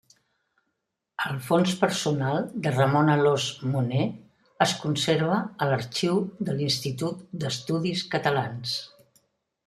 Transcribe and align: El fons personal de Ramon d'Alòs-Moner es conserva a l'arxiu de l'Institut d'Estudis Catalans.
El 1.31 1.35
fons 1.47 1.73
personal 1.81 2.47
de 2.67 2.71
Ramon 2.75 3.11
d'Alòs-Moner 3.11 4.05
es 4.67 4.73
conserva 4.85 5.37
a 5.65 5.67
l'arxiu 5.73 6.17
de 6.49 6.55
l'Institut 6.63 7.21
d'Estudis 7.45 8.03
Catalans. 8.15 8.73